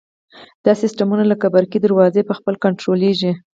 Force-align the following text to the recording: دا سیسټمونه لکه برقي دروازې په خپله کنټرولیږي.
دا 0.65 0.73
سیسټمونه 0.81 1.23
لکه 1.31 1.45
برقي 1.55 1.79
دروازې 1.81 2.21
په 2.29 2.33
خپله 2.39 2.57
کنټرولیږي. 2.63 3.31